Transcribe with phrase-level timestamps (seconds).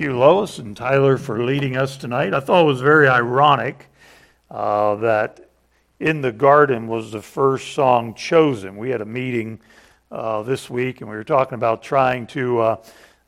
[0.00, 2.32] you, Lois and Tyler, for leading us tonight.
[2.32, 3.86] I thought it was very ironic
[4.48, 5.50] uh, that
[5.98, 8.76] In the Garden was the first song chosen.
[8.76, 9.58] We had a meeting
[10.12, 12.76] uh, this week and we were talking about trying to uh,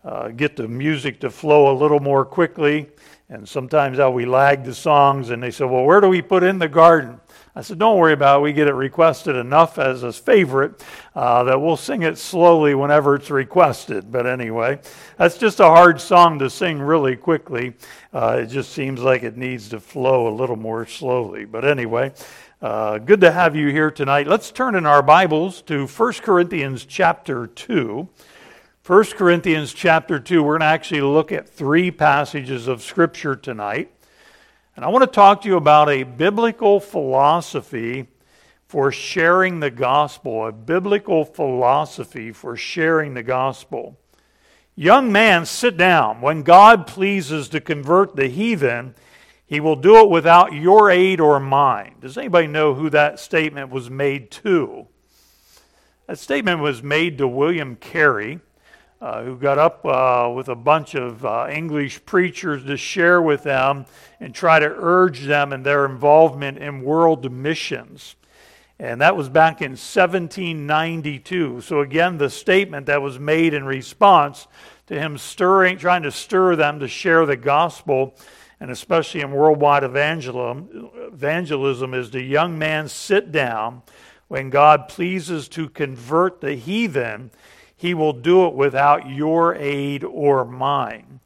[0.04, 2.86] uh get the music to flow a little more quickly.
[3.28, 6.44] And sometimes how we lag the songs, and they said, Well, where do we put
[6.44, 7.20] In the Garden?
[7.54, 8.42] I said, Don't worry about it.
[8.42, 13.16] We get it requested enough as a favorite uh, that we'll sing it slowly whenever
[13.16, 14.12] it's requested.
[14.12, 14.80] But anyway,
[15.16, 17.74] that's just a hard song to sing really quickly.
[18.12, 21.44] Uh, it just seems like it needs to flow a little more slowly.
[21.44, 22.12] But anyway,
[22.62, 24.26] uh, good to have you here tonight.
[24.26, 28.08] Let's turn in our Bibles to 1 Corinthians chapter 2.
[28.86, 33.92] 1 Corinthians chapter 2, we're going to actually look at three passages of Scripture tonight.
[34.80, 38.06] And I want to talk to you about a biblical philosophy
[38.66, 43.98] for sharing the gospel, a biblical philosophy for sharing the gospel.
[44.74, 46.22] Young man, sit down.
[46.22, 48.94] When God pleases to convert the heathen,
[49.44, 51.96] he will do it without your aid or mine.
[52.00, 54.86] Does anybody know who that statement was made to?
[56.06, 58.40] That statement was made to William Carey
[59.00, 63.42] uh, who got up uh, with a bunch of uh, English preachers to share with
[63.42, 63.86] them
[64.20, 68.16] and try to urge them in their involvement in world missions.
[68.78, 71.60] And that was back in 1792.
[71.62, 74.46] So, again, the statement that was made in response
[74.86, 78.16] to him stirring, trying to stir them to share the gospel,
[78.58, 83.82] and especially in worldwide evangelism, evangelism is the young man sit down
[84.28, 87.30] when God pleases to convert the heathen
[87.80, 91.18] he will do it without your aid or mine.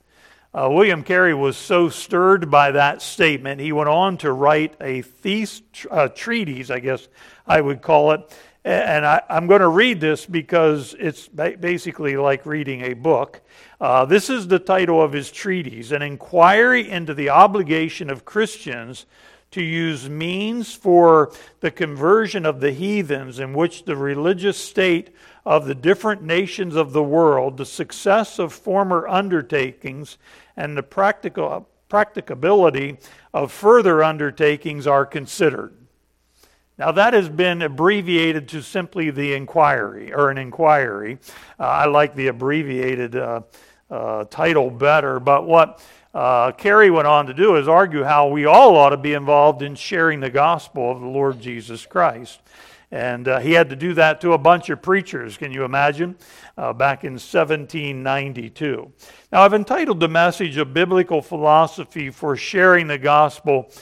[0.55, 5.03] Uh, William Carey was so stirred by that statement, he went on to write a
[5.03, 7.09] thesis, uh, treatise, I guess
[7.45, 8.21] I would call it.
[8.65, 13.43] And I, am going to read this because it's basically like reading a book.
[13.81, 19.07] Uh, this is the title of his treatise An Inquiry into the Obligation of Christians
[19.55, 25.15] to use means for the conversion of the heathens in which the religious state
[25.47, 30.19] of the different nations of the world, the success of former undertakings,
[30.57, 32.99] and the practical, practicability
[33.33, 35.73] of further undertakings are considered.
[36.77, 41.19] Now, that has been abbreviated to simply the inquiry, or an inquiry.
[41.61, 43.43] Uh, I like the abbreviated uh,
[43.89, 45.81] uh, title better, but what
[46.15, 49.63] uh, Carey went on to do is argue how we all ought to be involved
[49.63, 52.41] in sharing the gospel of the Lord Jesus Christ.
[52.93, 56.17] And uh, he had to do that to a bunch of preachers, can you imagine?
[56.57, 58.93] Uh, back in 1792.
[59.33, 63.73] Now, I've entitled the message A Biblical Philosophy for Sharing the Gospel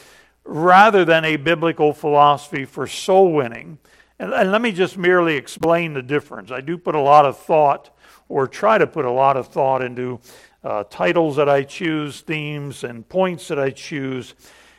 [0.44, 3.76] rather than a biblical philosophy for soul winning.
[4.18, 6.50] And, and let me just merely explain the difference.
[6.50, 7.90] I do put a lot of thought,
[8.30, 10.20] or try to put a lot of thought into
[10.64, 14.34] uh, titles that I choose, themes, and points that I choose.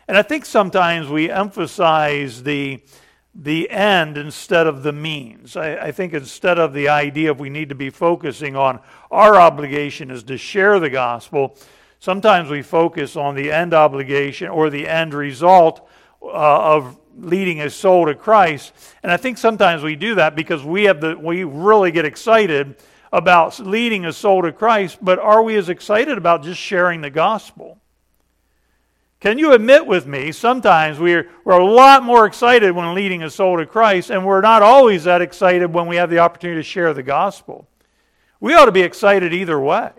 [0.08, 2.82] And I think sometimes we emphasize the
[3.36, 5.58] the end instead of the means.
[5.58, 8.80] I, I, think instead of the idea of we need to be focusing on
[9.10, 11.58] our obligation is to share the gospel,
[12.00, 15.90] sometimes we focus on the end obligation or the end result
[16.22, 18.72] uh, of leading a soul to Christ.
[19.02, 22.76] And I think sometimes we do that because we have the we really get excited
[23.14, 27.12] about leading a soul to Christ, but are we as excited about just sharing the
[27.12, 27.78] gospel?
[29.20, 33.30] Can you admit with me, sometimes we're, we're a lot more excited when leading a
[33.30, 36.64] soul to Christ, and we're not always that excited when we have the opportunity to
[36.64, 37.68] share the gospel.
[38.40, 39.92] We ought to be excited either way.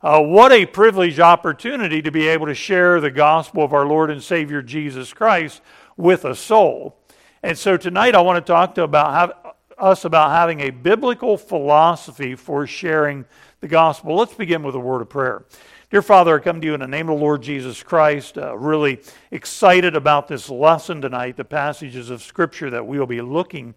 [0.00, 4.12] Uh, what a privileged opportunity to be able to share the gospel of our Lord
[4.12, 5.60] and Savior Jesus Christ
[5.96, 6.96] with a soul.
[7.42, 9.43] And so tonight I want to talk to about have,
[9.78, 13.24] us about having a biblical philosophy for sharing
[13.60, 14.16] the gospel.
[14.16, 15.44] Let's begin with a word of prayer.
[15.90, 18.36] Dear Father, I come to you in the name of the Lord Jesus Christ.
[18.36, 23.20] Uh, really excited about this lesson tonight, the passages of Scripture that we will be
[23.20, 23.74] looking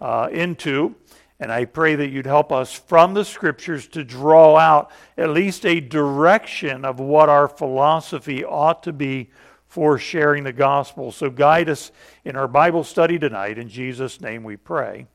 [0.00, 0.94] uh, into.
[1.40, 5.66] And I pray that you'd help us from the Scriptures to draw out at least
[5.66, 9.30] a direction of what our philosophy ought to be
[9.66, 11.12] for sharing the gospel.
[11.12, 11.90] So guide us
[12.24, 13.58] in our Bible study tonight.
[13.58, 15.06] In Jesus' name we pray.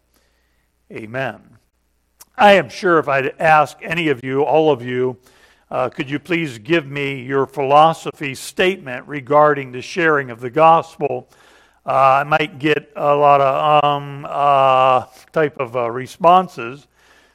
[0.92, 1.58] Amen.
[2.36, 5.18] I am sure if I'd ask any of you, all of you,
[5.70, 11.30] uh, could you please give me your philosophy statement regarding the sharing of the gospel?
[11.86, 16.88] Uh, I might get a lot of um uh, type of uh, responses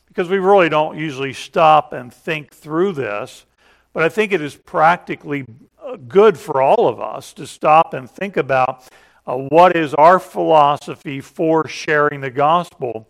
[0.06, 3.46] because we really don't usually stop and think through this.
[3.94, 5.46] But I think it is practically
[5.82, 8.86] uh, good for all of us to stop and think about
[9.26, 13.08] uh, what is our philosophy for sharing the gospel.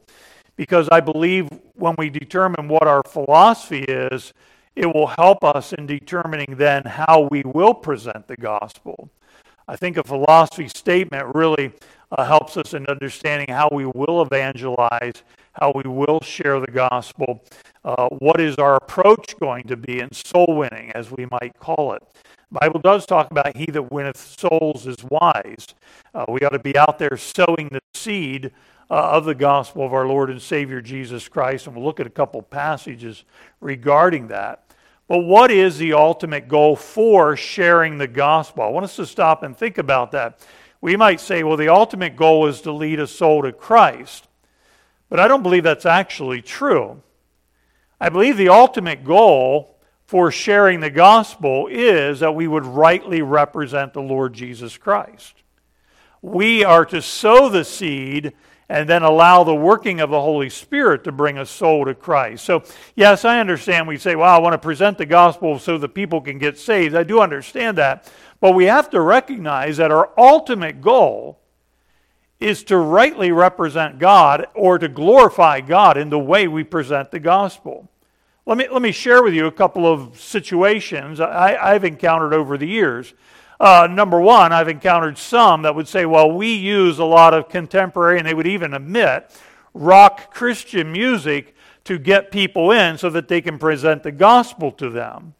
[0.56, 4.32] Because I believe when we determine what our philosophy is,
[4.75, 9.11] it will help us in determining then how we will present the gospel.
[9.69, 11.73] I think a philosophy statement really
[12.12, 15.25] uh, helps us in understanding how we will evangelize,
[15.55, 17.43] how we will share the gospel,
[17.85, 21.94] uh, what is our approach going to be in soul winning, as we might call
[21.94, 22.02] it.
[22.52, 25.67] The Bible does talk about he that winneth souls is wise.
[26.14, 28.52] Uh, we ought to be out there sowing the seed
[28.91, 32.06] uh, of the gospel of our Lord and Savior Jesus Christ, and we'll look at
[32.06, 33.25] a couple passages
[33.61, 34.62] regarding that.
[35.09, 38.65] But what is the ultimate goal for sharing the gospel?
[38.65, 40.41] I want us to stop and think about that.
[40.81, 44.29] We might say, well, the ultimate goal is to lead a soul to Christ.
[45.09, 47.03] But I don't believe that's actually true.
[48.00, 53.93] I believe the ultimate goal for sharing the gospel is that we would rightly represent
[53.93, 55.35] the Lord Jesus Christ.
[56.23, 58.33] We are to sow the seed
[58.69, 62.45] and then allow the working of the Holy Spirit to bring a soul to Christ.
[62.45, 62.65] So,
[62.97, 66.21] yes, I understand we say, well, I want to present the gospel so the people
[66.21, 66.95] can get saved.
[66.95, 68.11] I do understand that.
[68.41, 71.39] But we have to recognize that our ultimate goal
[72.41, 77.21] is to rightly represent God or to glorify God in the way we present the
[77.21, 77.89] gospel.
[78.45, 82.59] Let me, let me share with you a couple of situations I, I've encountered over
[82.59, 83.15] the years.
[83.58, 87.49] Uh, number one, I've encountered some that would say, well, we use a lot of
[87.49, 89.31] contemporary, and they would even admit,
[89.73, 91.55] rock Christian music
[91.85, 95.35] to get people in so that they can present the gospel to them.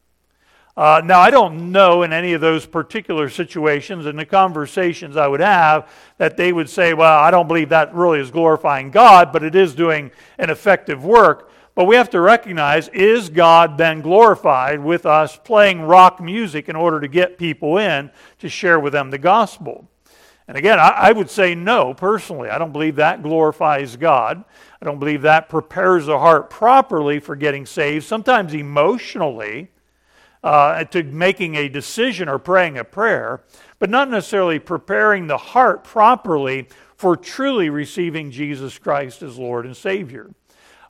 [0.77, 5.27] Uh, now, I don't know in any of those particular situations, and the conversations I
[5.27, 9.33] would have, that they would say, well, I don't believe that really is glorifying God,
[9.33, 11.51] but it is doing an effective work.
[11.77, 16.75] But we have to recognize is God then glorified with us playing rock music in
[16.75, 19.87] order to get people in to share with them the gospel?
[20.49, 22.49] And again, I, would say no, personally.
[22.49, 24.43] I don't believe that glorifies God.
[24.81, 29.73] I don't believe that prepares the heart properly for getting saved, sometimes emotionally,
[30.43, 33.43] uh, to making a decision or praying a prayer,
[33.79, 39.77] but not necessarily preparing the heart properly for truly receiving Jesus Christ as Lord and
[39.77, 40.31] Savior.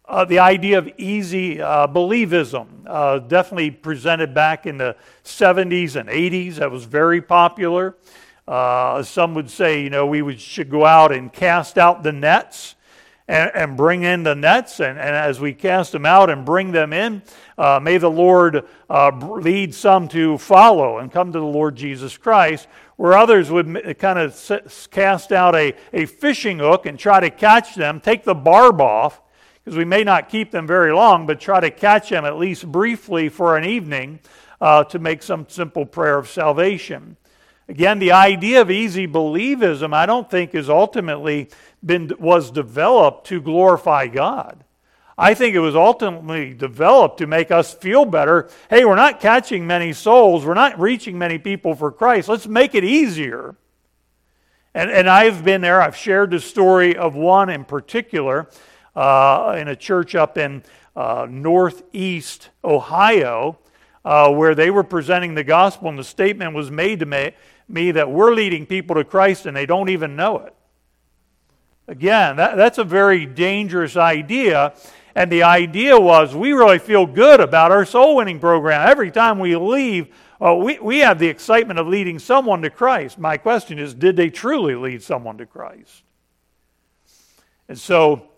[0.09, 4.95] Uh, the idea of easy uh, believism, uh, definitely presented back in the
[5.25, 6.57] 70s and 80s.
[6.57, 7.97] That was very popular.
[8.47, 12.13] Uh, some would say, you know, we would, should go out and cast out the
[12.13, 12.77] nets
[13.27, 14.79] and, and bring in the nets.
[14.79, 17.23] And, and, as we cast them out and bring them in,
[17.59, 22.17] uh, may the Lord uh, lead some to follow and come to the Lord Jesus
[22.17, 27.31] Christ, where others would kind of cast out a, a fishing hook and try to
[27.31, 29.21] catch them, take the barb off
[29.67, 32.71] because we may not keep them very long, but try to catch them at least
[32.71, 34.21] briefly for an evening
[34.61, 37.17] uh, to make some simple prayer of salvation.
[37.69, 41.51] Again, the idea of easy believism, I don't think, is ultimately
[41.85, 44.63] been was developed to glorify God.
[45.19, 48.49] I think it was ultimately developed to make us feel better.
[48.71, 50.47] Hey, we're not catching many souls.
[50.47, 52.29] We're not reaching many people for Christ.
[52.29, 53.57] Let's make it easier.
[54.75, 55.83] And, and I've been there.
[55.83, 58.49] I've shared the story of one in particular
[58.97, 60.65] uh, in a church up in
[60.97, 63.59] uh, northeast Ohio
[64.05, 67.33] uh, where they were presenting the gospel, and the statement was made to me,
[67.69, 70.55] me that we're leading people to Christ and they don't even know it.
[71.89, 74.75] Again, that, that's a very dangerous idea.
[75.15, 78.89] And the idea was we really feel good about our soul winning program.
[78.89, 80.09] Every time we leave,
[80.45, 83.19] uh, we, we have the excitement of leading someone to Christ.
[83.19, 86.03] My question is did they truly lead someone to Christ?
[87.69, 88.29] And so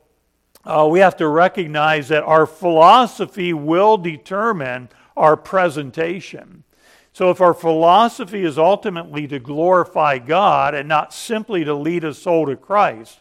[0.64, 6.64] uh, we have to recognize that our philosophy will determine our presentation.
[7.12, 12.14] So, if our philosophy is ultimately to glorify God and not simply to lead a
[12.14, 13.20] soul to Christ,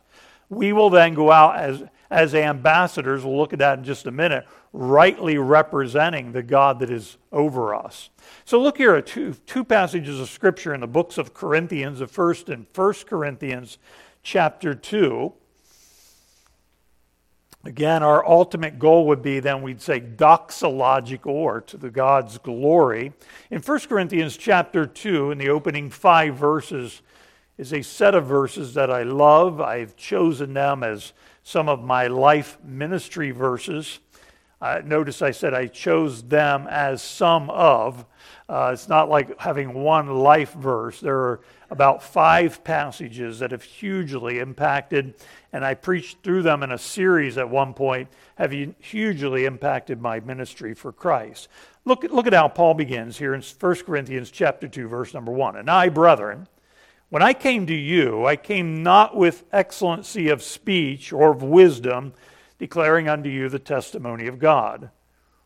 [0.50, 4.12] we will then go out as, as ambassadors, we'll look at that in just a
[4.12, 8.12] minute, rightly representing the God that is over us.
[8.46, 12.08] So, look here at two, two passages of Scripture in the books of Corinthians, the
[12.08, 13.80] first and 1 Corinthians
[14.22, 15.34] chapter 2.
[17.68, 23.12] Again, our ultimate goal would be then we'd say doxological or to the God's glory.
[23.52, 27.02] In 1 Corinthians chapter 2, in the opening five verses,
[27.58, 29.60] is a set of verses that I love.
[29.60, 31.12] I've chosen them as
[31.44, 34.00] some of my life ministry verses.
[34.62, 38.06] Uh, notice I said I chose them as some of.
[38.50, 41.02] Uh, it's not like having one life verse.
[41.02, 45.16] There are about five passages that have hugely impacted,
[45.52, 50.22] and I preached through them in a series at one point, have hugely impacted my
[50.22, 51.50] ministry for Christ.
[51.84, 55.58] Look, look at how Paul begins here in 1 Corinthians chapter 2, verse number 1.
[55.58, 56.48] And I, brethren,
[57.10, 62.14] when I came to you, I came not with excellency of speech or of wisdom,
[62.60, 64.90] declaring unto you the testimony of God.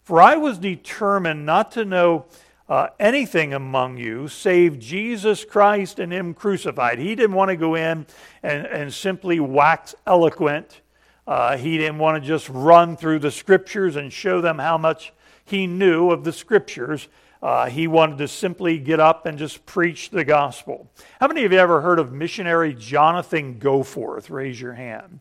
[0.04, 2.26] For I was determined not to know
[2.70, 7.00] uh, anything among you save Jesus Christ and Him crucified.
[7.00, 8.06] He didn't want to go in
[8.44, 10.82] and, and simply wax eloquent.
[11.28, 15.14] Uh, he didn't want to just run through the scriptures and show them how much
[15.46, 17.08] he knew of the scriptures.
[17.42, 20.90] Uh, he wanted to simply get up and just preach the gospel.
[21.20, 24.30] How many of you ever heard of missionary Jonathan Goforth?
[24.30, 25.20] Raise your hand.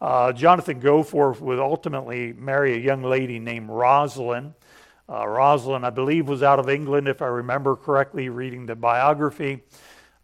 [0.00, 4.54] Uh, Jonathan Goforth would ultimately marry a young lady named Rosalind.
[5.08, 9.62] Uh, Rosalind, I believe, was out of England, if I remember correctly, reading the biography.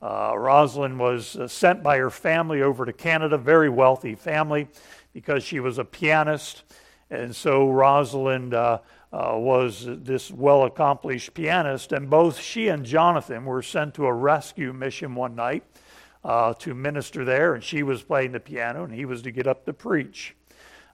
[0.00, 4.66] Uh, Rosalind was uh, sent by her family over to Canada, very wealthy family,
[5.12, 6.64] because she was a pianist.
[7.10, 8.78] And so Rosalind uh,
[9.12, 14.12] uh, was this well accomplished pianist, and both she and Jonathan were sent to a
[14.12, 15.62] rescue mission one night
[16.24, 19.46] uh, to minister there, and she was playing the piano, and he was to get
[19.46, 20.34] up to preach.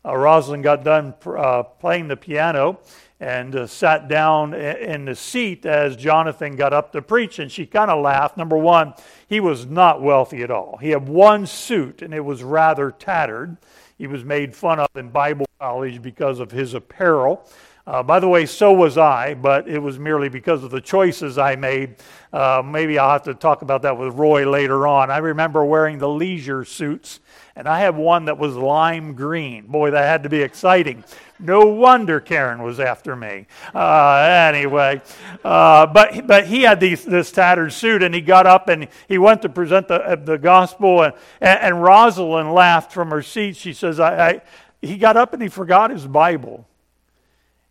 [0.09, 2.81] Uh, Rosalind got done uh, playing the piano
[3.21, 7.67] and uh, sat down in the seat as Jonathan got up to preach, and she
[7.67, 8.37] kind of laughed.
[8.37, 8.95] Number one,
[9.29, 10.79] he was not wealthy at all.
[10.79, 13.59] He had one suit, and it was rather tattered.
[13.99, 17.47] He was made fun of in Bible college because of his apparel.
[17.89, 21.39] Uh, by the way, so was I, but it was merely because of the choices
[21.39, 21.97] I made.
[22.33, 25.11] Uh, maybe I'll have to talk about that with Roy later on.
[25.11, 27.21] I remember wearing the leisure suits,
[27.59, 29.67] and I had one that was lime green.
[29.67, 31.03] Boy, that had to be exciting.
[31.41, 33.49] No wonder Karen was after me.
[33.75, 35.03] Uh, anyway,
[35.43, 39.19] uh, but but he had these, this tattered suit, and he got up and he
[39.19, 43.57] went to present the uh, the gospel, and and, and Rosalind laughed from her seat.
[43.57, 44.41] She says, I, I
[44.81, 46.65] he got up and he forgot his Bible.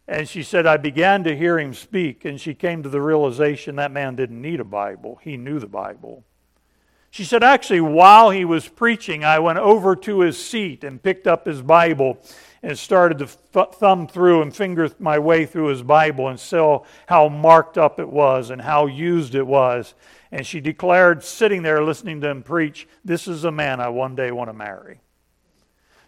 [0.06, 3.77] And she said, I began to hear him speak, and she came to the realization
[3.77, 5.20] that man didn't need a Bible.
[5.22, 6.25] He knew the Bible.
[7.10, 11.26] She said, actually, while he was preaching, I went over to his seat and picked
[11.26, 12.20] up his Bible
[12.62, 17.30] and started to thumb through and finger my way through his Bible and saw how
[17.30, 19.94] marked up it was and how used it was.
[20.32, 24.16] And she declared, sitting there listening to him preach, This is a man I one
[24.16, 25.00] day want to marry.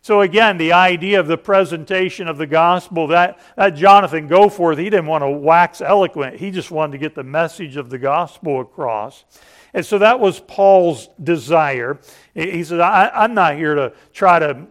[0.01, 4.85] So again, the idea of the presentation of the gospel, that, that Jonathan Goforth, he
[4.85, 6.37] didn't want to wax eloquent.
[6.37, 9.25] He just wanted to get the message of the gospel across.
[9.73, 11.99] And so that was Paul's desire.
[12.33, 14.67] He said, I, am not here to try to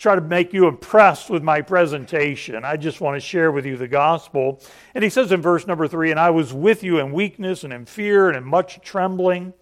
[0.00, 2.64] try to make you impressed with my presentation.
[2.64, 4.62] I just want to share with you the gospel.
[4.94, 7.72] And he says in verse number three, and I was with you in weakness and
[7.72, 9.52] in fear and in much trembling.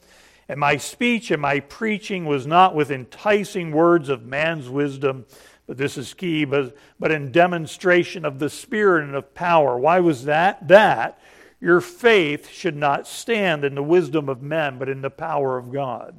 [0.49, 5.27] And my speech and my preaching was not with enticing words of man's wisdom,
[5.67, 9.77] but this is key, but, but in demonstration of the Spirit and of power.
[9.77, 10.69] Why was that?
[10.69, 11.19] That
[11.61, 15.73] your faith should not stand in the wisdom of men, but in the power of
[15.73, 16.15] God.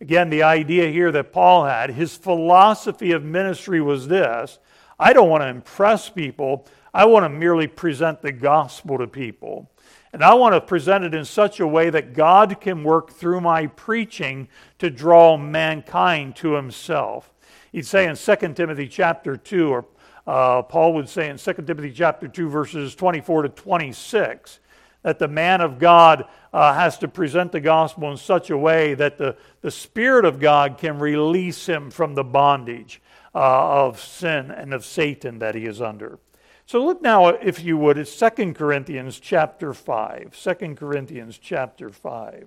[0.00, 4.58] Again, the idea here that Paul had, his philosophy of ministry was this
[4.98, 9.70] I don't want to impress people, I want to merely present the gospel to people.
[10.12, 13.40] And I want to present it in such a way that God can work through
[13.40, 14.48] my preaching
[14.80, 17.32] to draw mankind to himself.
[17.70, 19.84] He'd say in 2 Timothy chapter 2, or
[20.30, 24.60] uh, Paul would say in 2 Timothy chapter 2, verses 24 to 26,
[25.02, 28.94] that the man of God uh, has to present the gospel in such a way
[28.94, 33.02] that the, the Spirit of God can release him from the bondage
[33.34, 33.38] uh,
[33.86, 36.20] of sin and of Satan that he is under.
[36.64, 40.36] So look now, if you would, at 2 Corinthians chapter 5.
[40.40, 42.46] 2 Corinthians chapter 5.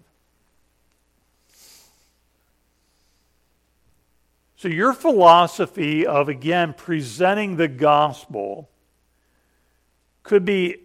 [4.56, 8.70] So your philosophy of, again, presenting the gospel
[10.22, 10.78] could be,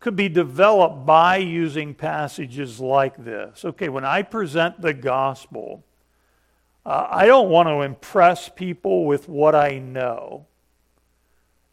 [0.00, 3.64] could be developed by using passages like this.
[3.64, 5.84] Okay, when I present the gospel,
[6.84, 10.46] uh, I don't want to impress people with what I know.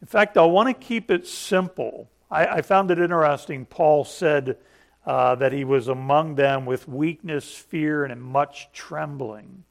[0.01, 2.09] In fact, I want to keep it simple.
[2.29, 3.65] I, I found it interesting.
[3.65, 4.57] Paul said
[5.05, 9.63] uh, that he was among them with weakness, fear, and much trembling.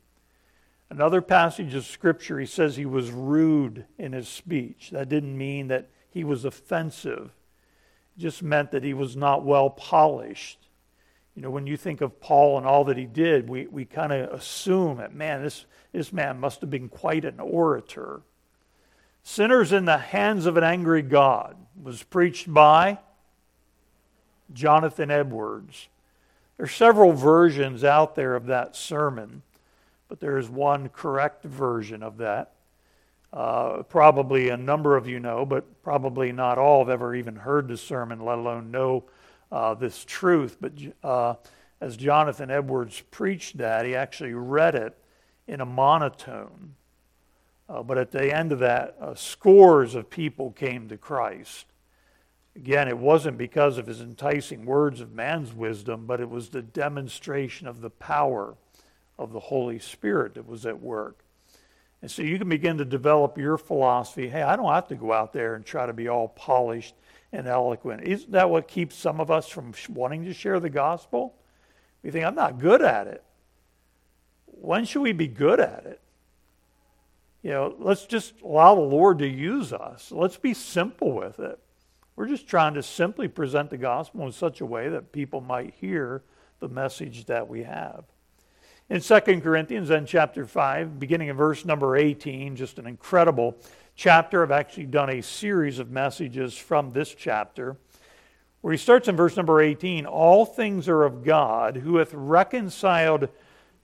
[0.94, 4.90] Another passage of Scripture, he says he was rude in his speech.
[4.92, 7.32] That didn't mean that he was offensive,
[8.16, 10.68] it just meant that he was not well polished.
[11.34, 14.12] You know, when you think of Paul and all that he did, we, we kind
[14.12, 18.22] of assume that, man, this, this man must have been quite an orator.
[19.24, 23.00] Sinners in the Hands of an Angry God was preached by
[24.52, 25.88] Jonathan Edwards.
[26.56, 29.42] There are several versions out there of that sermon,
[30.08, 32.52] but there is one correct version of that.
[33.32, 37.66] Uh, probably a number of you know, but probably not all have ever even heard
[37.66, 39.04] the sermon, let alone know
[39.50, 40.56] uh, this truth.
[40.60, 41.34] But uh,
[41.80, 44.96] as Jonathan Edwards preached that, he actually read it
[45.48, 46.76] in a monotone.
[47.68, 51.66] Uh, but at the end of that, uh, scores of people came to Christ.
[52.54, 56.62] Again, it wasn't because of his enticing words of man's wisdom, but it was the
[56.62, 58.54] demonstration of the power
[59.18, 61.24] of the Holy Spirit that was at work.
[62.02, 64.28] And so you can begin to develop your philosophy.
[64.28, 66.94] Hey, I don't have to go out there and try to be all polished
[67.32, 68.02] and eloquent.
[68.02, 71.34] Isn't that what keeps some of us from wanting to share the gospel?
[72.02, 73.24] We think, I'm not good at it.
[74.46, 76.00] When should we be good at it?
[77.42, 80.12] You know, let's just allow the Lord to use us.
[80.12, 81.58] Let's be simple with it.
[82.16, 85.74] We're just trying to simply present the gospel in such a way that people might
[85.80, 86.22] hear
[86.60, 88.04] the message that we have.
[88.90, 93.56] In 2 Corinthians, then chapter 5, beginning in verse number 18, just an incredible
[93.96, 94.42] chapter.
[94.42, 97.78] I've actually done a series of messages from this chapter
[98.60, 103.30] where he starts in verse number 18 All things are of God, who hath reconciled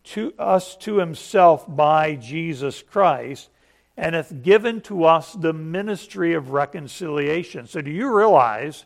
[0.04, 3.48] to us to himself by Jesus Christ,
[3.96, 7.66] and hath given to us the ministry of reconciliation.
[7.66, 8.84] So, do you realize,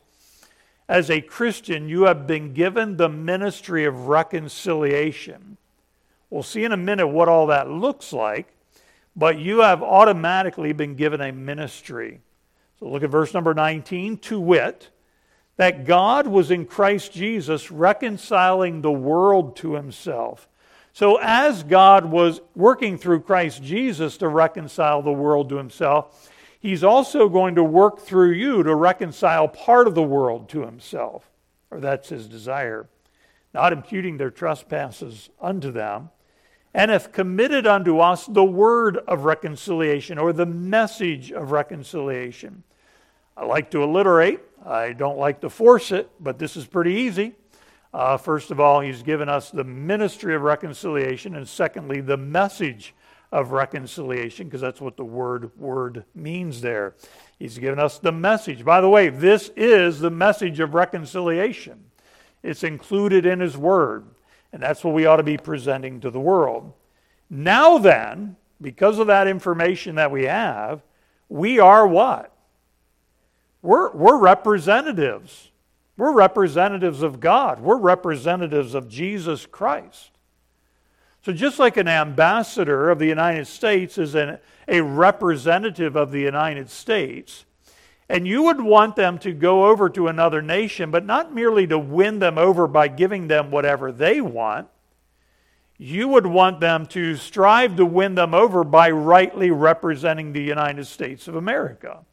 [0.89, 5.57] as a Christian, you have been given the ministry of reconciliation?
[6.35, 8.49] We'll see in a minute what all that looks like,
[9.15, 12.23] but you have automatically been given a ministry.
[12.81, 14.91] So look at verse number 19 to wit,
[15.59, 20.49] that God was in Christ Jesus reconciling the world to himself.
[20.93, 26.83] So, as God was working through Christ Jesus to reconcile the world to himself, he's
[26.83, 31.31] also going to work through you to reconcile part of the world to himself,
[31.71, 32.89] or that's his desire,
[33.53, 36.11] not imputing their trespasses unto them
[36.75, 42.65] and hath committed unto us the word of reconciliation or the message of reconciliation.
[43.37, 44.41] I like to alliterate.
[44.67, 47.35] I don't like to force it, but this is pretty easy.
[47.93, 52.93] Uh, first of all, he's given us the ministry of reconciliation, and secondly, the message
[53.31, 56.95] of reconciliation, because that's what the word word means there.
[57.39, 58.65] He's given us the message.
[58.65, 61.85] By the way, this is the message of reconciliation.
[62.43, 64.07] It's included in his word.
[64.55, 66.73] And that's what we ought to be presenting to the world.
[67.29, 70.81] Now, then, because of that information that we have,
[71.29, 72.33] we are what?
[73.63, 75.51] We're, we're representatives.
[75.97, 77.63] We're representatives of God.
[77.63, 80.13] We're representatives of Jesus Christ.
[81.23, 84.39] So, just like an ambassador of the United States is an,
[84.69, 87.45] a representative of the United States,
[88.09, 91.79] and you would want them to go over to another nation, but not merely to
[91.79, 94.69] win them over by giving them whatever they want.
[95.79, 100.87] You would want them to strive to win them over by rightly representing the United
[100.87, 102.05] States of America.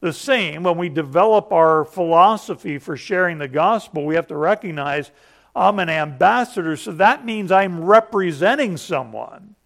[0.00, 5.10] The same, when we develop our philosophy for sharing the gospel, we have to recognize
[5.56, 9.56] I'm an ambassador, so that means I'm representing someone.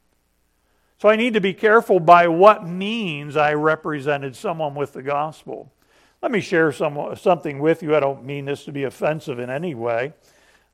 [1.02, 5.72] So I need to be careful by what means I represented someone with the gospel.
[6.22, 7.96] Let me share some, something with you.
[7.96, 10.12] I don't mean this to be offensive in any way,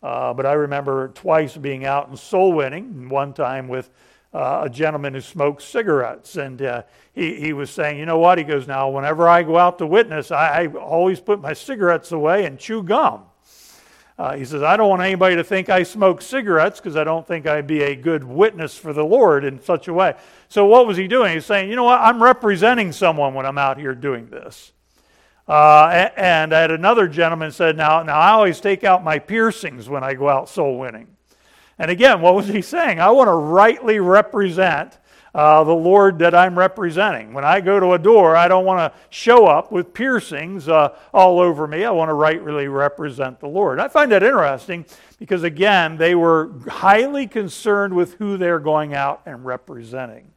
[0.02, 3.88] uh, but I remember twice being out and soul winning, one time with
[4.34, 6.36] uh, a gentleman who smoked cigarettes.
[6.36, 6.82] And uh,
[7.14, 8.36] he, he was saying, You know what?
[8.36, 12.12] He goes, Now, whenever I go out to witness, I, I always put my cigarettes
[12.12, 13.22] away and chew gum.
[14.18, 17.24] Uh, he says, I don't want anybody to think I smoke cigarettes because I don't
[17.24, 20.14] think I'd be a good witness for the Lord in such a way.
[20.48, 21.34] So, what was he doing?
[21.34, 22.00] He's saying, you know what?
[22.00, 24.72] I'm representing someone when I'm out here doing this.
[25.46, 29.88] Uh, and I had another gentleman said, now, now I always take out my piercings
[29.88, 31.06] when I go out soul winning.
[31.78, 33.00] And again, what was he saying?
[33.00, 34.98] I want to rightly represent
[35.34, 37.32] uh, the Lord that I'm representing.
[37.32, 40.96] When I go to a door, I don't want to show up with piercings uh,
[41.12, 41.84] all over me.
[41.84, 43.78] I want to rightly represent the Lord.
[43.78, 44.86] I find that interesting
[45.18, 50.32] because, again, they were highly concerned with who they're going out and representing.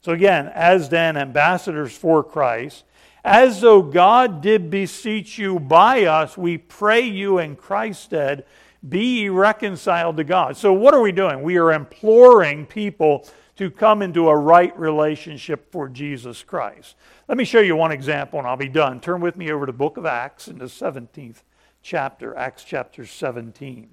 [0.00, 2.84] So, again, as then ambassadors for Christ,
[3.24, 8.44] as though God did beseech you by us, we pray you in Christ's stead,
[8.86, 10.58] be reconciled to God.
[10.58, 11.42] So, what are we doing?
[11.42, 16.96] We are imploring people to come into a right relationship for Jesus Christ.
[17.28, 19.00] Let me show you one example and I'll be done.
[19.00, 21.42] Turn with me over to the book of Acts in the 17th
[21.82, 23.88] chapter, Acts chapter 17.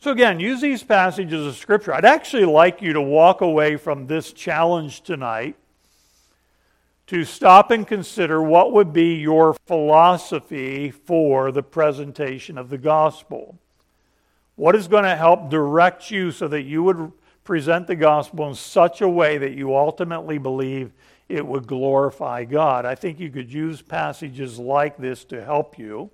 [0.00, 1.94] So, again, use these passages of Scripture.
[1.94, 5.56] I'd actually like you to walk away from this challenge tonight
[7.06, 13.58] to stop and consider what would be your philosophy for the presentation of the gospel.
[14.56, 17.12] What is going to help direct you so that you would
[17.42, 20.92] present the gospel in such a way that you ultimately believe
[21.28, 22.86] it would glorify God?
[22.86, 26.10] I think you could use passages like this to help you.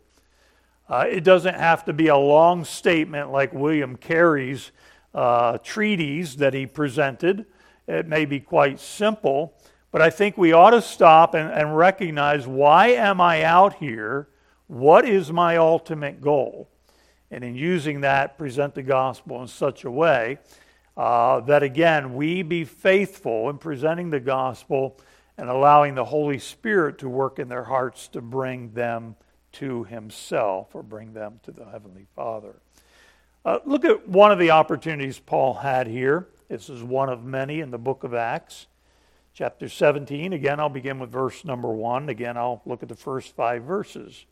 [0.88, 4.72] Uh, it doesn't have to be a long statement like William Carey's
[5.14, 7.46] uh, treatise that he presented.
[7.86, 9.54] It may be quite simple,
[9.92, 14.28] But I think we ought to stop and, and recognize why am I out here?
[14.68, 16.69] What is my ultimate goal?
[17.30, 20.38] And in using that, present the gospel in such a way
[20.96, 24.98] uh, that, again, we be faithful in presenting the gospel
[25.38, 29.16] and allowing the Holy Spirit to work in their hearts to bring them
[29.52, 32.56] to Himself or bring them to the Heavenly Father.
[33.44, 36.28] Uh, look at one of the opportunities Paul had here.
[36.48, 38.66] This is one of many in the book of Acts,
[39.32, 40.34] chapter 17.
[40.34, 42.10] Again, I'll begin with verse number 1.
[42.10, 44.26] Again, I'll look at the first five verses.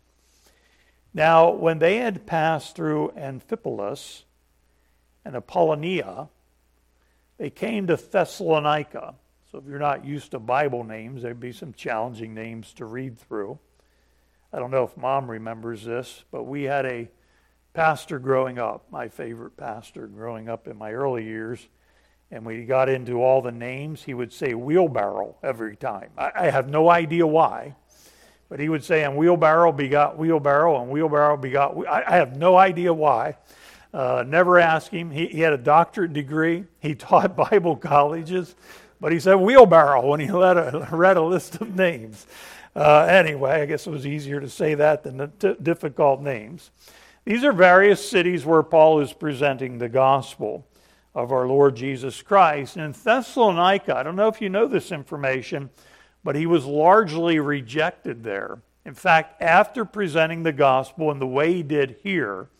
[1.14, 4.24] Now, when they had passed through Amphipolis
[5.24, 6.28] and Apollonia,
[7.38, 9.14] they came to Thessalonica.
[9.50, 13.18] So if you're not used to Bible names, there'd be some challenging names to read
[13.18, 13.58] through.
[14.52, 17.08] I don't know if mom remembers this, but we had a
[17.74, 21.68] pastor growing up, my favorite pastor growing up in my early years,
[22.30, 26.10] and we got into all the names, he would say wheelbarrow every time.
[26.18, 27.76] I, I have no idea why,
[28.48, 31.76] but he would say, and wheelbarrow begot wheelbarrow, and wheelbarrow begot.
[31.86, 33.36] I, I have no idea why.
[33.92, 35.10] Uh, never asked him.
[35.10, 36.64] He, he had a doctorate degree.
[36.80, 38.54] He taught Bible colleges.
[39.00, 42.26] But he said wheelbarrow when he read a, read a list of names.
[42.74, 46.70] Uh, anyway, I guess it was easier to say that than the t- difficult names.
[47.24, 50.66] These are various cities where Paul is presenting the gospel
[51.14, 52.76] of our Lord Jesus Christ.
[52.76, 55.70] And in Thessalonica, I don't know if you know this information,
[56.28, 58.58] but he was largely rejected there.
[58.84, 62.50] In fact, after presenting the gospel in the way he did here,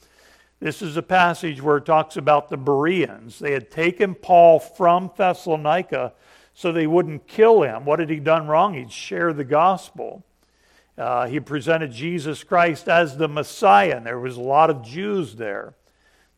[0.58, 3.38] this is a passage where it talks about the Bereans.
[3.38, 6.14] They had taken Paul from Thessalonica
[6.54, 7.84] so they wouldn't kill him.
[7.84, 8.72] What had he done wrong?
[8.72, 10.24] He'd share the gospel.
[10.96, 15.34] Uh, he presented Jesus Christ as the Messiah, and there was a lot of Jews
[15.34, 15.74] there.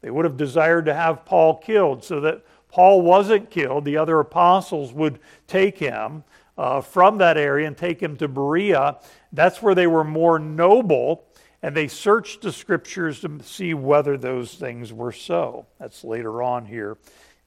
[0.01, 3.85] They would have desired to have Paul killed so that Paul wasn't killed.
[3.85, 6.25] The other apostles would take him
[6.61, 8.99] uh, from that area and take him to Berea.
[9.33, 11.25] That's where they were more noble,
[11.63, 15.67] and they searched the scriptures to see whether those things were so.
[15.79, 16.99] That's later on here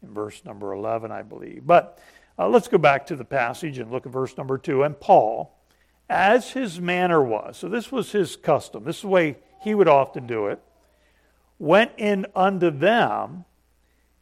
[0.01, 1.61] in verse number 11, I believe.
[1.63, 1.99] But
[2.39, 4.81] uh, let's go back to the passage and look at verse number 2.
[4.81, 5.55] And Paul,
[6.09, 9.87] as his manner was, so this was his custom, this is the way he would
[9.87, 10.59] often do it,
[11.59, 13.45] went in unto them,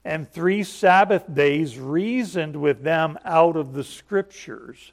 [0.03, 4.91] and three Sabbath days reasoned with them out of the Scriptures.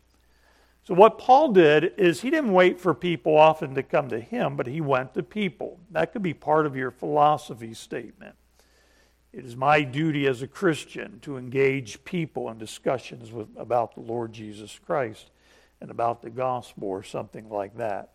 [0.84, 4.56] So, what Paul did is he didn't wait for people often to come to him,
[4.56, 5.78] but he went to people.
[5.90, 8.36] That could be part of your philosophy statement.
[9.32, 14.00] It is my duty as a Christian to engage people in discussions with, about the
[14.00, 15.30] Lord Jesus Christ
[15.80, 18.10] and about the gospel or something like that.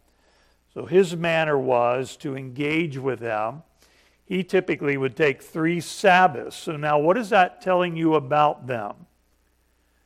[0.73, 3.61] So his manner was to engage with them.
[4.25, 6.55] He typically would take three Sabbaths.
[6.55, 8.93] So now, what is that telling you about them?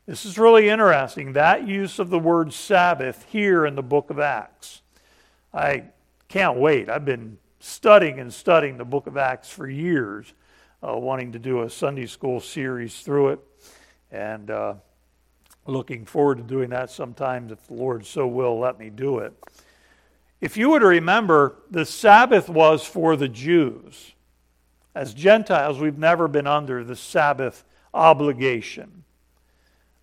[0.06, 4.18] This is really interesting, that use of the word Sabbath here in the book of
[4.18, 4.80] Acts.
[5.52, 5.84] I
[6.28, 6.88] can't wait.
[6.88, 10.32] I've been studying and studying the book of Acts for years
[10.86, 13.40] uh, wanting to do a Sunday school series through it,
[14.12, 14.74] and uh,
[15.66, 19.32] looking forward to doing that sometime if the Lord so will let me do it.
[20.40, 24.12] If you were to remember, the Sabbath was for the Jews.
[24.94, 29.04] As Gentiles, we've never been under the Sabbath obligation.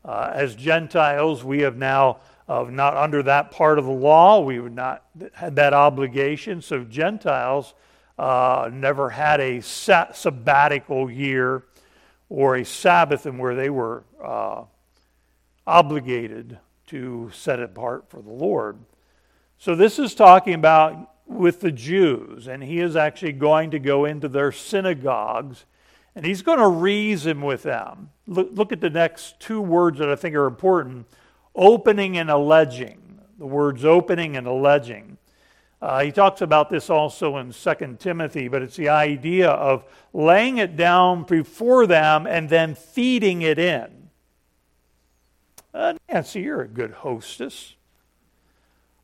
[0.03, 4.41] Uh, as Gentiles, we have now uh, not under that part of the law.
[4.41, 6.61] We would not had that obligation.
[6.61, 7.73] So Gentiles
[8.19, 11.63] uh, never had a sabbatical year
[12.29, 14.63] or a Sabbath in where they were uh,
[15.65, 18.77] obligated to set it apart for the Lord.
[19.57, 24.05] So this is talking about with the Jews, and he is actually going to go
[24.05, 25.65] into their synagogues
[26.15, 28.09] and he's going to reason with them.
[28.25, 31.07] Look, look at the next two words that I think are important
[31.53, 33.19] opening and alleging.
[33.37, 35.17] The words opening and alleging.
[35.81, 40.57] Uh, he talks about this also in 2 Timothy, but it's the idea of laying
[40.57, 44.09] it down before them and then feeding it in.
[45.73, 47.75] Uh, Nancy, you're a good hostess.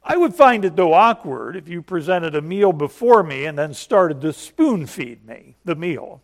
[0.03, 3.73] I would find it, though, awkward if you presented a meal before me and then
[3.73, 6.21] started to spoon feed me the meal.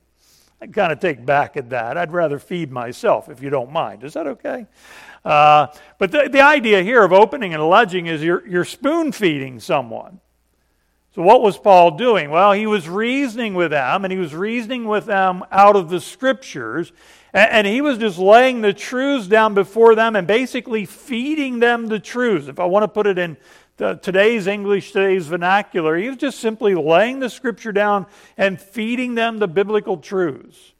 [0.59, 1.97] I'd kind of take back at that.
[1.97, 4.03] I'd rather feed myself, if you don't mind.
[4.03, 4.65] Is that okay?
[5.23, 5.67] Uh,
[5.99, 10.19] but the, the idea here of opening and alleging is you're, you're spoon feeding someone.
[11.13, 12.29] So, what was Paul doing?
[12.29, 15.99] Well, he was reasoning with them, and he was reasoning with them out of the
[15.99, 16.91] scriptures,
[17.33, 21.99] and he was just laying the truths down before them and basically feeding them the
[21.99, 22.47] truths.
[22.47, 23.35] If I want to put it in
[23.77, 29.37] today's English, today's vernacular, he was just simply laying the scripture down and feeding them
[29.37, 30.73] the biblical truths.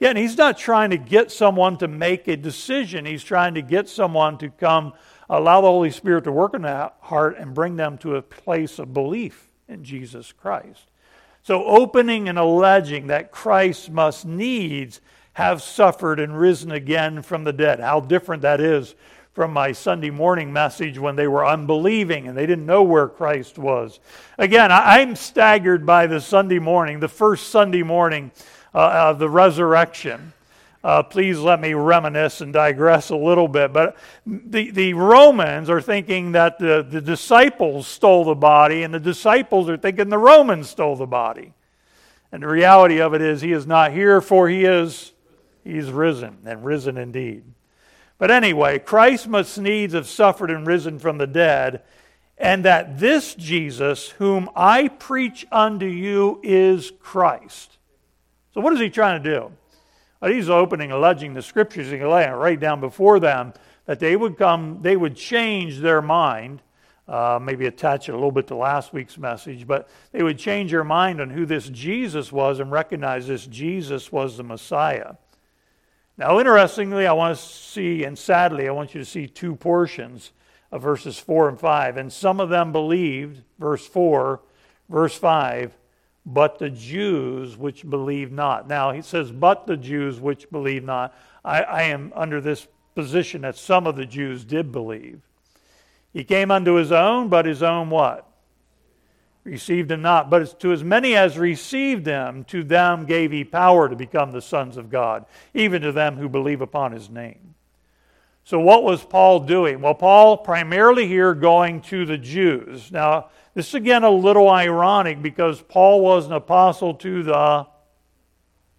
[0.00, 3.06] Again, he's not trying to get someone to make a decision.
[3.06, 4.94] He's trying to get someone to come,
[5.30, 8.80] allow the Holy Spirit to work in that heart and bring them to a place
[8.80, 10.88] of belief in Jesus Christ.
[11.44, 15.00] So, opening and alleging that Christ must needs
[15.34, 17.80] have suffered and risen again from the dead.
[17.80, 18.94] How different that is
[19.32, 23.58] from my Sunday morning message when they were unbelieving and they didn't know where Christ
[23.58, 23.98] was.
[24.36, 28.30] Again, I'm staggered by the Sunday morning, the first Sunday morning
[28.74, 30.32] uh, of the resurrection.
[30.84, 33.72] Uh, please let me reminisce and digress a little bit.
[33.72, 39.00] But the, the Romans are thinking that the, the disciples stole the body, and the
[39.00, 41.52] disciples are thinking the Romans stole the body.
[42.32, 45.12] And the reality of it is, he is not here, for he is
[45.62, 47.44] he's risen, and risen indeed.
[48.22, 51.82] But anyway, Christ must needs have suffered and risen from the dead,
[52.38, 57.78] and that this Jesus, whom I preach unto you, is Christ.
[58.54, 59.50] So, what is he trying to do?
[60.20, 63.54] Well, he's opening, alleging the scriptures and laying right down before them
[63.86, 66.62] that they would come, they would change their mind.
[67.08, 70.70] Uh, maybe attach it a little bit to last week's message, but they would change
[70.70, 75.14] their mind on who this Jesus was and recognize this Jesus was the Messiah.
[76.22, 80.30] Now, interestingly, I want to see, and sadly, I want you to see two portions
[80.70, 81.96] of verses 4 and 5.
[81.96, 84.40] And some of them believed, verse 4,
[84.88, 85.76] verse 5,
[86.24, 88.68] but the Jews which believe not.
[88.68, 91.12] Now he says, but the Jews which believe not.
[91.44, 95.22] I, I, am under this position that some of the Jews did believe.
[96.12, 98.31] He came unto his own, but his own what?
[99.44, 100.30] Received him not.
[100.30, 104.40] But to as many as received him, to them gave he power to become the
[104.40, 107.54] sons of God, even to them who believe upon his name.
[108.44, 109.80] So what was Paul doing?
[109.80, 112.90] Well, Paul primarily here going to the Jews.
[112.90, 117.66] Now, this is again a little ironic because Paul was an apostle to the,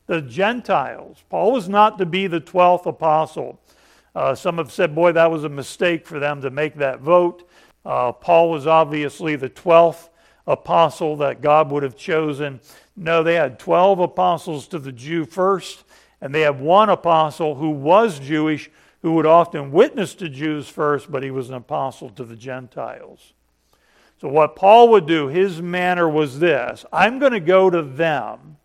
[0.07, 1.23] the Gentiles.
[1.29, 3.59] Paul was not to be the 12th apostle.
[4.15, 7.47] Uh, some have said, boy, that was a mistake for them to make that vote.
[7.85, 10.09] Uh, Paul was obviously the 12th
[10.45, 12.59] apostle that God would have chosen.
[12.95, 15.83] No, they had 12 apostles to the Jew first,
[16.21, 18.69] and they had one apostle who was Jewish,
[19.01, 23.33] who would often witness to Jews first, but he was an apostle to the Gentiles.
[24.21, 28.57] So, what Paul would do, his manner was this I'm going to go to them.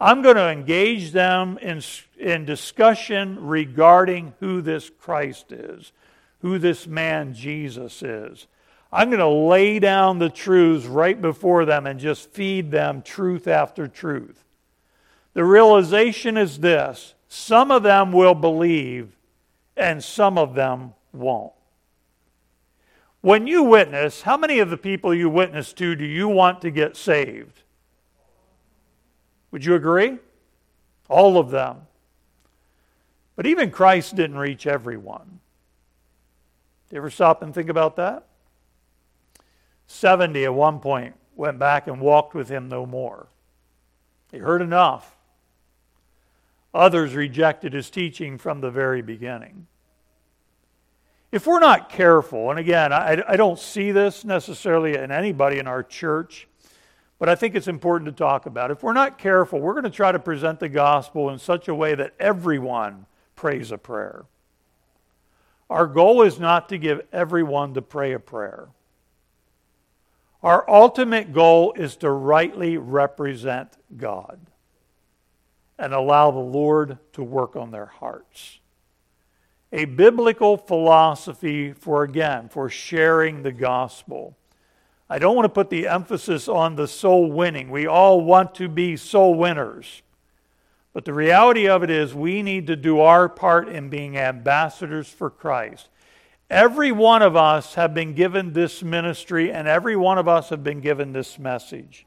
[0.00, 1.82] I'm going to engage them in,
[2.18, 5.92] in discussion regarding who this Christ is,
[6.40, 8.46] who this man Jesus is.
[8.92, 13.46] I'm going to lay down the truths right before them and just feed them truth
[13.46, 14.44] after truth.
[15.34, 19.16] The realization is this some of them will believe,
[19.76, 21.52] and some of them won't.
[23.20, 26.70] When you witness, how many of the people you witness to do you want to
[26.70, 27.62] get saved?
[29.52, 30.18] Would you agree?
[31.08, 31.82] All of them.
[33.36, 35.40] But even Christ didn't reach everyone.
[36.90, 38.26] You ever stop and think about that?
[39.90, 43.26] 70 at one point went back and walked with him no more.
[44.30, 45.16] He heard enough.
[46.72, 49.66] Others rejected his teaching from the very beginning.
[51.32, 55.66] If we're not careful, and again, I, I don't see this necessarily in anybody in
[55.66, 56.46] our church,
[57.18, 58.70] but I think it's important to talk about.
[58.70, 61.74] If we're not careful, we're going to try to present the gospel in such a
[61.74, 64.24] way that everyone prays a prayer.
[65.68, 68.68] Our goal is not to give everyone to pray a prayer.
[70.42, 74.40] Our ultimate goal is to rightly represent God
[75.78, 78.60] and allow the Lord to work on their hearts
[79.72, 84.36] a biblical philosophy for, again, for sharing the gospel.
[85.08, 87.70] I don't want to put the emphasis on the soul winning.
[87.70, 90.02] We all want to be soul winners.
[90.92, 95.08] But the reality of it is, we need to do our part in being ambassadors
[95.08, 95.88] for Christ.
[96.50, 100.64] Every one of us have been given this ministry, and every one of us have
[100.64, 102.06] been given this message.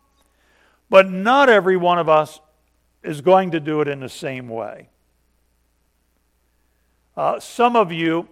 [0.89, 2.41] But not every one of us
[3.03, 4.89] is going to do it in the same way.
[7.15, 8.27] Uh, some of you,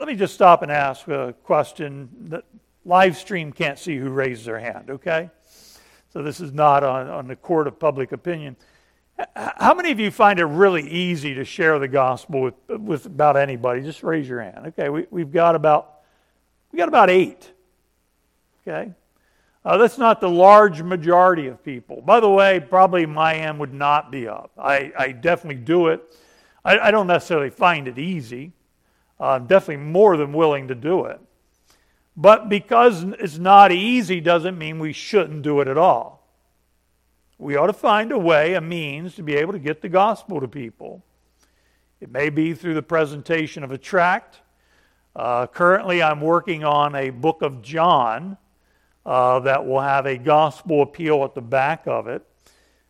[0.00, 2.08] let me just stop and ask a question.
[2.28, 2.42] The
[2.84, 5.30] live stream can't see who raised their hand, okay?
[6.12, 8.56] So this is not on, on the court of public opinion.
[9.36, 13.36] How many of you find it really easy to share the gospel with, with about
[13.36, 13.82] anybody?
[13.82, 14.68] Just raise your hand.
[14.68, 16.00] Okay, we, we've got about
[16.72, 17.52] we got about eight.
[18.66, 18.92] Okay,
[19.64, 22.00] uh, that's not the large majority of people.
[22.00, 24.52] By the way, probably my hand would not be up.
[24.58, 26.02] I, I definitely do it
[26.64, 28.52] I, I don't necessarily find it easy.
[29.18, 31.20] Uh, I'm definitely more than willing to do it.
[32.16, 36.21] But because it's not easy doesn't mean we shouldn't do it at all.
[37.38, 40.40] We ought to find a way, a means to be able to get the gospel
[40.40, 41.02] to people.
[42.00, 44.40] It may be through the presentation of a tract.
[45.14, 48.36] Uh, currently, I'm working on a book of John
[49.04, 52.26] uh, that will have a gospel appeal at the back of it.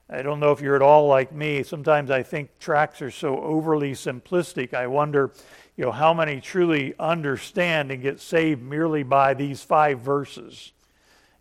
[0.08, 1.62] I don't know if you're at all like me.
[1.62, 4.74] Sometimes I think tracts are so overly simplistic.
[4.74, 5.32] I wonder,
[5.76, 10.72] you know, how many truly understand and get saved merely by these five verses.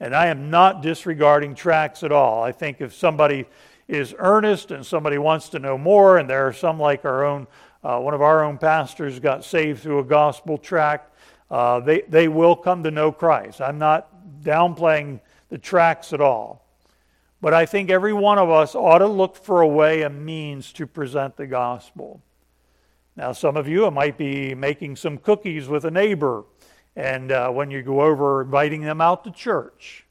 [0.02, 2.42] And I am not disregarding tracts at all.
[2.42, 3.46] I think if somebody
[3.88, 7.46] is earnest and somebody wants to know more, and there are some like our own,
[7.84, 11.16] uh, one of our own pastors got saved through a gospel tract,
[11.52, 13.62] uh, they, they will come to know Christ.
[13.62, 14.10] I'm not
[14.42, 16.66] downplaying the tracts at all.
[17.40, 20.74] But I think every one of us ought to look for a way, a means
[20.74, 22.24] to present the gospel.
[23.16, 26.44] Now, some of you, might be making some cookies with a neighbor
[26.96, 30.06] and uh, when you go over, inviting them out to church.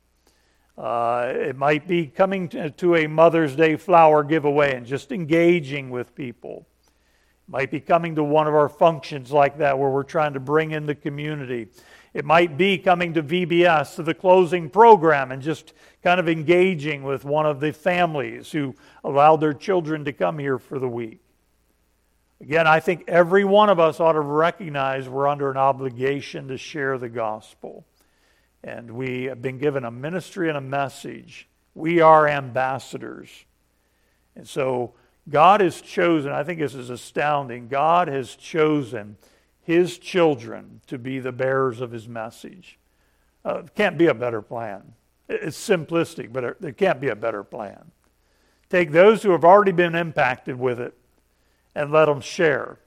[0.79, 5.91] Uh, it might be coming to, to, a Mother's Day flower giveaway and just engaging
[5.91, 6.67] with people.
[7.47, 10.41] It might be coming to one of our functions like that where we're trying to
[10.41, 11.69] bring in the community.
[12.15, 17.03] It might be coming to VBS to the closing program and just kind of engaging
[17.03, 21.21] with one of the families who allowed their children to come here for the week.
[22.41, 26.57] Again, I think every one of us ought to recognize we're under an obligation to
[26.57, 27.85] share the gospel.
[28.65, 31.49] And we have been given a ministry and a message.
[31.75, 33.29] We are ambassadors.
[34.35, 34.95] And so
[35.29, 39.17] God has chosen, I think this is astounding, God has chosen
[39.63, 42.79] his children to be the bearers of his message.
[43.45, 44.95] Uh, can't be a better plan.
[45.29, 47.93] It's simplistic, but there can't be a better plan.
[48.69, 50.95] Take those who have already been impacted with it
[51.75, 52.79] and let them share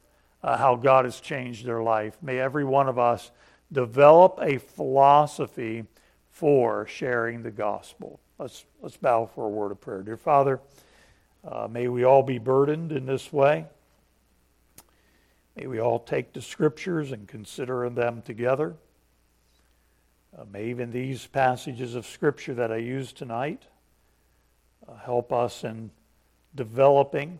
[0.44, 2.18] uh, how God has changed their life.
[2.22, 3.32] May every one of us
[3.72, 5.86] develop a philosophy
[6.32, 8.20] for sharing the gospel.
[8.38, 10.02] Let's, let's bow for a word of prayer.
[10.02, 10.60] Dear Father,
[11.44, 13.66] uh, may we all be burdened in this way.
[15.56, 18.76] May we all take the scriptures and consider them together.
[20.36, 23.64] Uh, may even these passages of scripture that I use tonight
[24.88, 25.92] uh, help us in
[26.56, 27.40] developing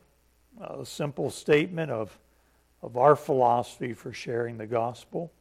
[0.60, 2.18] a simple statement of,
[2.82, 5.32] of our philosophy for sharing the gospel.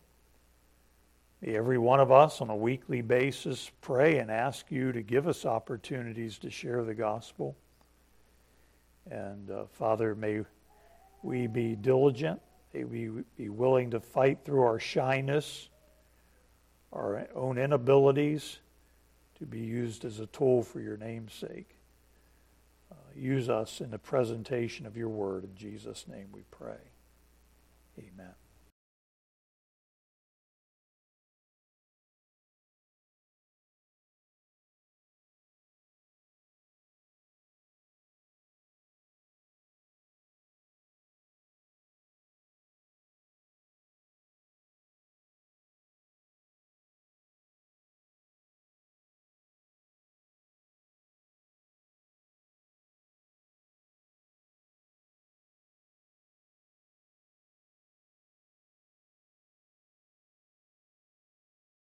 [1.40, 5.26] May every one of us on a weekly basis pray and ask you to give
[5.26, 7.56] us opportunities to share the gospel.
[9.10, 10.42] And uh, Father, may
[11.22, 12.40] we be diligent.
[12.72, 15.68] May we be willing to fight through our shyness,
[16.92, 18.58] our own inabilities
[19.38, 21.76] to be used as a tool for your name's sake
[23.16, 25.44] use us in the presentation of your word.
[25.44, 26.80] In Jesus' name we pray.
[27.98, 28.34] Amen.